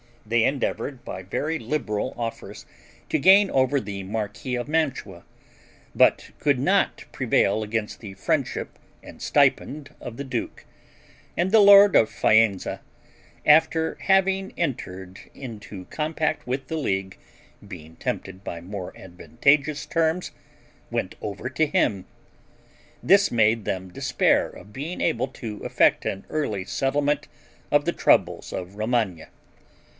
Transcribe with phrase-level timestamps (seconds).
[0.25, 2.65] They endeavored, by very liberal offers,
[3.09, 5.23] to gain over the marquis of Mantua,
[5.93, 10.65] but could not prevail against the friendship and stipend of the duke;
[11.37, 12.81] and the lord of Faenza,
[13.45, 17.17] after having entered into compact with the league,
[17.67, 20.31] being tempted by more advantageous terms,
[20.89, 22.05] went over to him.
[23.03, 27.27] This made them despair of being able to effect an early settlement
[27.69, 29.27] of the troubles of Romagna.